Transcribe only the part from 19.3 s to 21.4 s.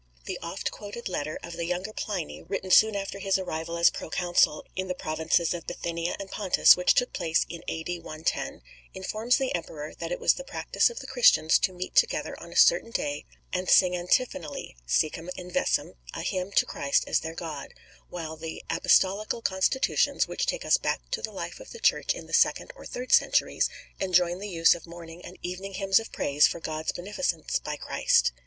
Constitutions," which take us back to the